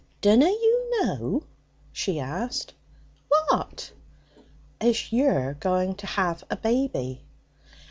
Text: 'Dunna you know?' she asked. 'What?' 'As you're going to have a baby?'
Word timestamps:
'Dunna 0.21 0.47
you 0.47 0.99
know?' 1.05 1.43
she 1.91 2.19
asked. 2.19 2.73
'What?' 3.27 3.91
'As 4.79 5.13
you're 5.13 5.53
going 5.53 5.93
to 5.93 6.07
have 6.07 6.43
a 6.49 6.55
baby?' 6.55 7.23